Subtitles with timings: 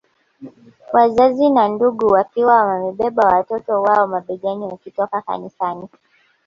[0.93, 5.87] Wazazi na ndugu wakiwa wamewabeba watoto wao mabegani wakitoka kanisani